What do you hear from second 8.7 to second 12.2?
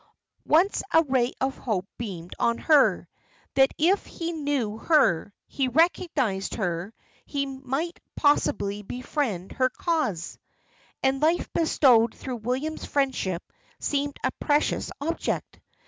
befriend her cause;" and life bestowed